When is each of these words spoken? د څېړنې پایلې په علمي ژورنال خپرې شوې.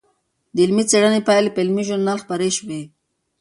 د 0.55 0.57
څېړنې 0.91 1.21
پایلې 1.27 1.49
په 1.53 1.59
علمي 1.63 1.83
ژورنال 1.87 2.17
خپرې 2.23 2.49
شوې. 2.57 2.81